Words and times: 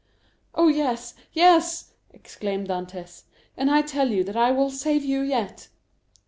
"Oh, 0.55 0.67
yes, 0.67 1.13
yes!" 1.31 1.91
exclaimed 2.09 2.69
Dantès; 2.69 3.25
"and 3.55 3.69
I 3.69 3.83
tell 3.83 4.09
you 4.09 4.23
that 4.23 4.35
I 4.35 4.49
will 4.51 4.71
save 4.71 5.05
you 5.05 5.21
yet." 5.21 5.67